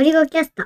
[0.00, 0.64] ゴリゴキャスト。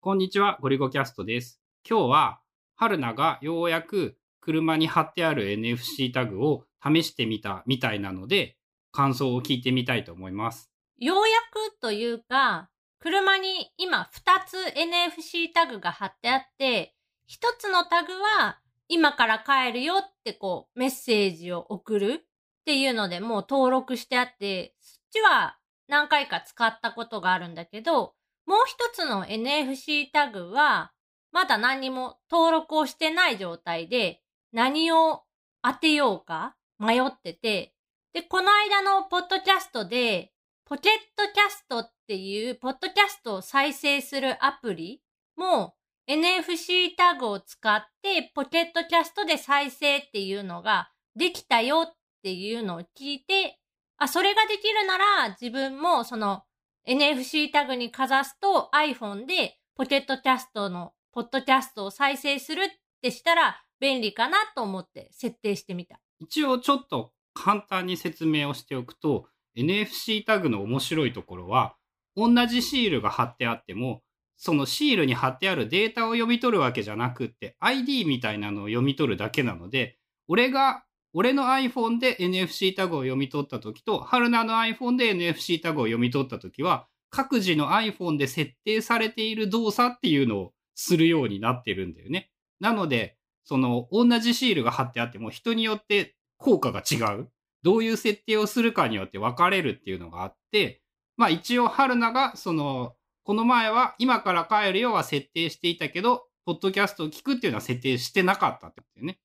[0.00, 1.60] こんにちは、ゴリゴキャストです。
[1.86, 2.40] 今日は、
[2.74, 8.56] 春菜がようやく車に貼ってある NFC タグを試してみたみたいなので、
[8.92, 10.70] 感想を聞いてみたいと思います。
[10.96, 16.94] ようやくというか、車に今2つ NFC タグが貼ってあって、
[17.28, 22.24] 1つのタグは今から帰るよってこうメッセージを送るっ
[22.64, 28.15] ていうのでもう登録してあって、そっちは何回か使ったことがあるんだけど、
[28.46, 30.92] もう一つの NFC タグは
[31.32, 35.22] まだ何も登録をしてない状態で何を
[35.62, 37.74] 当てようか迷ってて、
[38.12, 40.32] で、この間のポッドキャストで
[40.68, 45.00] ポケットキャストっていう、ポッドキャストを再生するアプリ
[45.36, 45.74] も
[46.08, 53.60] NFC タグを使って、ポケットキャストで再生っていうのができたよっていうのを聞いて、
[53.96, 56.42] あ、それができるなら自分もその
[56.88, 62.68] NFC タグにかざすと iPhone でポケットキャストのポッドキャストを再生するっ
[63.02, 65.98] てしたら便利かなと思って設定してみた。
[66.20, 71.74] 一応ちょっと簡単に説明をしておくと、NFC タグの面白いところは、
[72.14, 74.02] 同じシールが貼ってあっても、
[74.36, 92.30] そのシールに貼ってあるデータを読み取るわけじゃなくって、ID みたいなのを読み取るだけなので、俺が、俺の iPhone で NFC タグを読み取った時と、春菜の iPhone で NFC タグを読み取った時は、各自の iPhone で設定されている動作っていうのをするようになってるんだよね。
[92.60, 97.30] なので、その、同じシールが貼ってあっても、人によって効果が違う。
[97.62, 100.82] どういう設定をするかによって分かれるっていうのがあって、
[101.16, 109.18] まあ一応、春菜が、その、この前は今から帰るよは設定していたけど、ポッドキャストを聞くっていうのは設定してなかったってことだよね。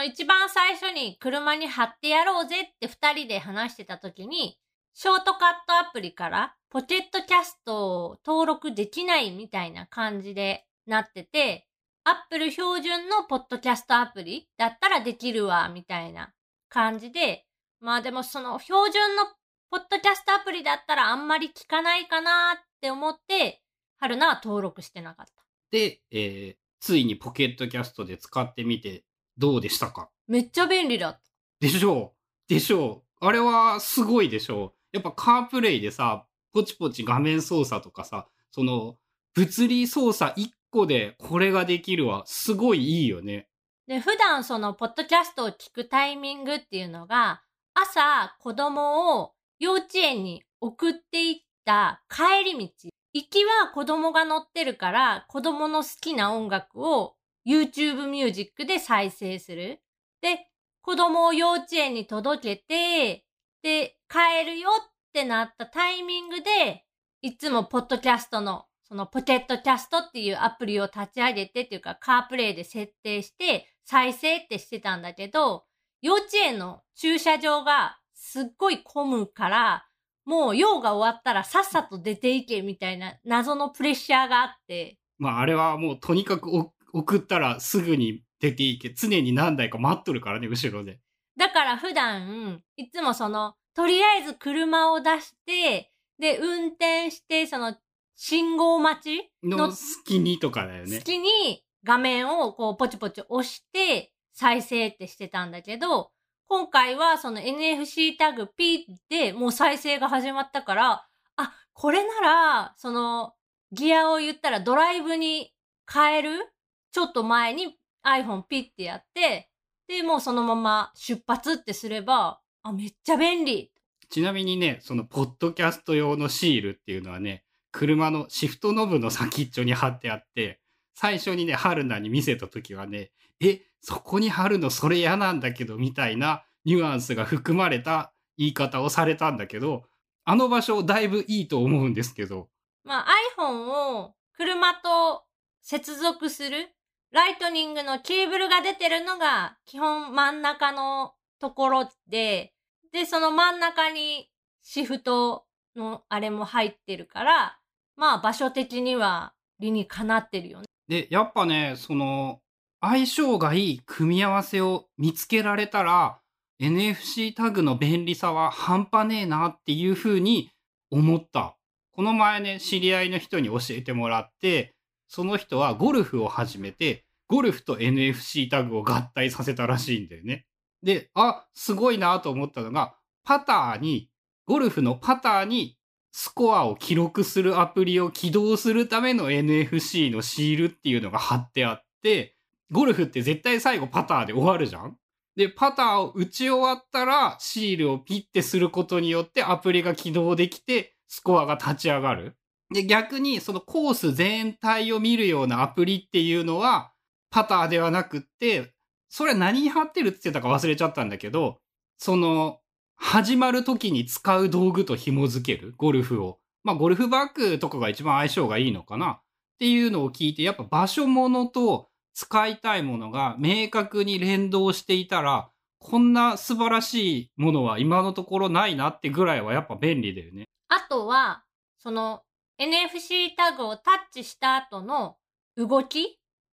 [0.00, 4.58] の一番最初に車に貼ってやろうぜって二人で話してた時に、
[4.94, 11.66] ショートカットアプリからポケットキャストを登録できないみたいな感じでなってて、
[12.04, 16.32] Apple 標準のポッドキャストアプリだったらできるわ、みたいな
[16.68, 17.44] 感じで、
[17.80, 19.24] まあでもその標準の
[19.70, 23.62] ポッドキャストアプリだったらあんまり聞かないかなって思って、
[23.98, 25.32] 春菜は登録してなかった。
[25.70, 29.04] で、えーついにポケットキャストで使ってみて
[29.40, 30.10] どうでしたか？
[30.28, 31.20] めっちゃ便利だった。
[31.60, 38.96] でしょうでしょうあれはすごいでしょうやっぱカープレイでさ、ポチポチ画面操作とかさ、その、
[39.34, 43.48] 物理操作1個でこれができるはすごいいいよね。
[43.86, 47.42] で、普段その、ポッドキャストを聞くタイミングっていうのが、
[47.74, 52.90] 朝、子供を幼稚園に送っていった帰り道。
[53.12, 57.14] 行きは子供が乗ってるから、子供の好きな音楽を
[57.46, 59.80] YouTube ミュージックで再生する。
[60.20, 60.46] で、
[60.82, 63.24] 子供を幼稚園に届けて、
[63.62, 66.84] で、帰るよってなったタイミングで、
[67.22, 75.64] いつもポッドキャストの、そのポケットキャストっていうアプリを立ち上げてっていうか、カープレイで設定して、再生ってしてたんだけど、
[76.02, 79.86] 幼稚園の駐車場がすっごい混むから、
[80.24, 88.92] もう用が終わったらさっさと出ていけみたいな謎のプレッシャーがあって、まああれはもうとにかくお送ったらすぐに出ていけ。
[88.92, 91.00] 常に何台か待っとるからね、後ろで。
[91.36, 97.76] だから普段、いつもその、とりあえず車を出して、で、運転して、その、
[98.16, 100.98] 信号待ちの隙にとかだよね。
[100.98, 106.10] 好きに画面をこうポチポチ押して再生ってしてたんだけど、
[106.46, 111.06] 今回はその NFC タグピーでもう再生が始まったから、
[111.36, 113.32] あ、これなら、その
[113.72, 115.54] ギアを言ったらドライブに
[115.90, 116.52] 変える
[116.92, 119.48] ちょっと前に iPhone ピッてやって、
[119.88, 123.72] で、もうそのまま出発ってすれば、あ、めっちゃ便利。
[124.08, 130.60] ちなみにね、そのポッドキャスト用のシールっていうのはね、車のシフトノブの先っちょに貼ってあって、
[130.94, 139.84] 最初にね、春菜に見せた時はね、え、そこに貼るのそれ嫌なんだけど、みたいなニュアンスが含まれた言い方をされたんだけど、
[140.24, 142.48] あの場所だいぶいいと思うんですけど、
[142.84, 143.06] まあ
[143.38, 145.24] iPhone を車と
[145.62, 146.68] 接続する
[147.12, 152.52] ライトニングのケーブルが出てるのが基本真ん中のところで、
[152.92, 154.30] で、その真ん中に
[154.62, 157.58] シフトのあれも入ってるから、
[157.96, 160.66] まあ場所的には理にかなってるよね。
[160.88, 162.40] で、やっぱね、その、
[162.80, 166.20] 相性がいい組み合わせを見つけられたら、
[166.60, 170.50] NFC タグの便利さは半端ねえなっていうふうに
[170.90, 171.56] 思った。
[171.92, 174.74] この前ね、知り合いの人に教えてもらって、
[175.10, 180.46] その人はゴルフを始めて、ゴルフと NFC タグを合体させたらしいんだよね。
[180.84, 184.08] で、あ、すごいなと思ったのが、パターに、
[184.46, 185.76] ゴルフのパターに
[186.12, 192.36] スコアを記録するアプリを起動するための NFC のシールっていうのが貼ってあって、
[192.70, 194.96] ゴルフって絶対最後パターで終わるじゃん
[195.34, 202.36] で、パターを打ち終わったら、シールをピッてすることによってアプリが起動できて、スコアが立ち上がる。
[202.72, 206.92] で、逆にそのコース全体を見るようなアプリっていうのは、
[207.30, 208.72] パターではなくって、
[209.08, 211.58] それは何に貼ってるって言ってたか忘れちゃったんだけど、
[211.98, 212.60] その、
[212.96, 216.38] 始まる時に使う道具と紐付ける、ゴルフを。
[216.62, 219.22] まあ、ゴルフバッグとかが一番相性がいいのかなっ
[219.58, 230.44] ていうのを聞いて、やっぱ場所物と使いたいものが明確に連動していたら、こんな素晴らしいものは今のところないなってぐらいはやっぱ便利だよね。
[230.68, 231.42] あとは、
[231.78, 232.22] その
[232.60, 235.16] NFC タグをタッチした後の
[235.56, 236.04] 動きっ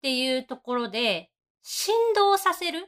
[0.03, 1.31] ていうところで、
[1.63, 2.87] 振動させる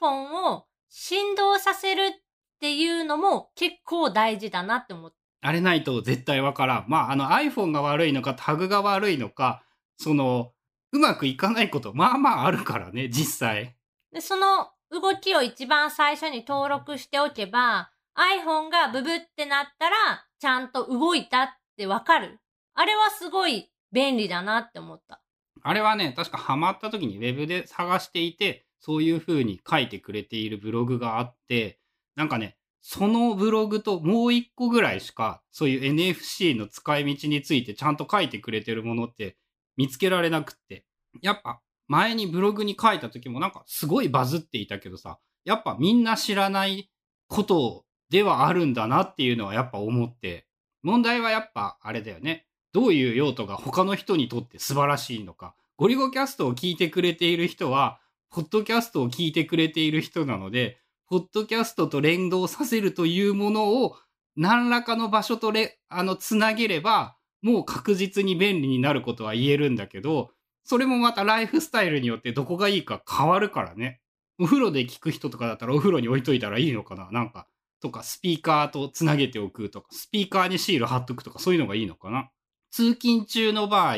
[0.00, 2.12] iPhone を振動させるっ
[2.60, 5.16] ていうのも結構大事だなって思って。
[5.42, 6.84] あれないと絶対わからん。
[6.88, 9.62] まあ、あの iPhone が悪いのかタグが悪いのか、
[9.98, 10.52] その、
[10.92, 13.76] うまくいかないこと、まあまああるからね、実際。
[14.12, 21.48] で、その動きを一番最初に登録しておけば、iPhone がブブってなったら、ちゃんと動いたっ
[21.80, 22.38] てわかる。
[22.74, 25.22] あれはすごい便利だなって思った。
[25.62, 31.78] あれはね、確かハマった時にウェブで探していて、そういう風に書いてくれているブログがあって、
[32.16, 39.36] なんかね、そのブログともう一個ぐらいしか、そういう NFC の使い道についてちゃんと書いてくれてるものって
[39.76, 40.84] 見つけられなくって。
[41.22, 46.90] やっぱ前にブログに書いた時もなんかすごいバズっていたけどさ、やっぱみんな知らない
[47.26, 50.46] ことではあるんだなっていうのはやっぱ思って、
[50.82, 52.46] 問題はやっぱあれだよね。
[52.72, 55.54] どういう用途が他の人にとって素晴らしいのか。
[55.76, 58.00] ゴリゴキャストを聞いてくれている人は、
[58.30, 63.96] ポッドキャストを聞いてくれている人なので、ポッドキャストと連動させるというものを
[64.36, 70.30] 何らかの場所とれ、あの、つなげれば、もう確実に便利になることは言えるんだけど、
[70.62, 74.00] それもまたライフスタイルによってどこがいいか変わるからね。
[74.38, 77.46] お風呂で聞く人とかだったらお風呂に置いといたらいいのかななんか、
[77.80, 82.30] とかスピーカーとつなげておくとか、スピーカーにシール貼っとくとかそういうのがいいのかな
[82.70, 83.96] 通勤中の場合、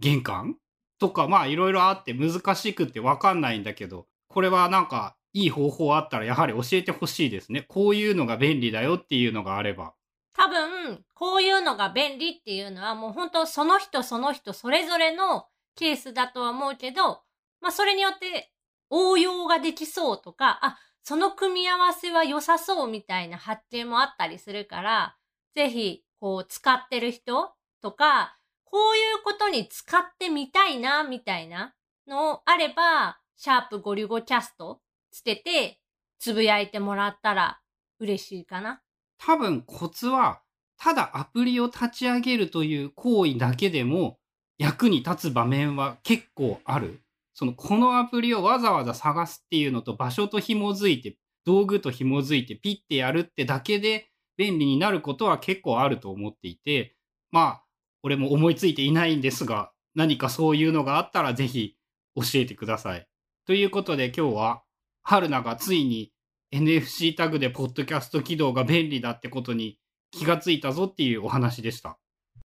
[0.00, 0.56] 玄関
[0.98, 7.62] とか、まあいろいろあって難しくてわかんないんだけど、これはなんかいい方法あったらやはり教えてほしいですね。
[7.68, 9.94] こういうのが便利だよっていうのがあれば。
[10.34, 17.22] 多分、こういうのが便利っていうのはもう本当その人その人それぞれのケースだとは思うけど、
[17.60, 18.52] まあそれによって
[18.90, 25.16] 応用ができそうとか、あ、その組み合わせは良さそうみたいな発見もあったりするから、
[25.54, 31.74] ぜひ、こう使ってる人とか、こういうことに使ってみたいな、みたいな
[32.06, 34.80] のあれば、シャープゴリゴキャスト
[35.10, 35.80] つけて、
[36.18, 37.60] つぶやいてもらったら
[38.00, 38.82] 嬉しいかな。
[39.18, 40.42] 多分コツは、
[40.76, 44.18] ただアプリを立ち上げるという行為だけでも
[44.58, 47.00] 役に立つ場面は結構ある。
[47.38, 56.96] その、このアプリをわざわざ探すっていうのと場所と紐づいて、道具と紐づいてピッてやるってだけで便利になることは結構あると思っていて、
[57.30, 57.64] まあ、
[58.02, 61.76] 俺も思いついていないんですが、何かそういうのがあったらぜひ
[62.16, 63.06] 教えてください。
[63.46, 64.64] ということで今日は、
[65.02, 66.10] 春菜がついに
[66.52, 69.78] NFC タグでポッドキャスト起動が便利だってことに
[70.10, 72.00] 気がついたぞっていうお話でした。